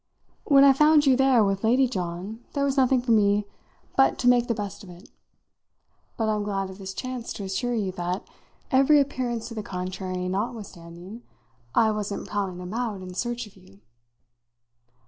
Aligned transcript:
When 0.45 0.63
I 0.63 0.73
found 0.73 1.05
you 1.05 1.15
there 1.15 1.43
with 1.43 1.63
Lady 1.63 1.87
John 1.87 2.39
there 2.53 2.63
was 2.63 2.75
nothing 2.75 3.03
for 3.03 3.11
me 3.11 3.45
but 3.95 4.17
to 4.17 4.27
make 4.27 4.47
the 4.47 4.55
best 4.55 4.83
of 4.83 4.89
it; 4.89 5.11
but 6.17 6.27
I'm 6.27 6.41
glad 6.41 6.71
of 6.71 6.79
this 6.79 6.95
chance 6.95 7.31
to 7.33 7.43
assure 7.43 7.75
you 7.75 7.91
that, 7.91 8.27
every 8.71 8.99
appearance 8.99 9.47
to 9.49 9.53
the 9.53 9.61
contrary 9.61 10.27
notwithstanding, 10.27 11.21
I 11.75 11.91
wasn't 11.91 12.27
prowling 12.27 12.61
about 12.61 13.03
in 13.03 13.13
search 13.13 13.45
of 13.45 13.55
you." 13.55 13.79